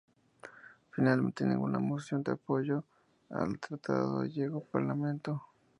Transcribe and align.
Finalmente 0.89 1.45
ninguna 1.45 1.77
moción 1.77 2.23
de 2.23 2.31
apoyo 2.31 2.83
al 3.29 3.59
tratado 3.59 4.25
llegó 4.25 4.57
al 4.57 4.63
Parlamento. 4.67 5.43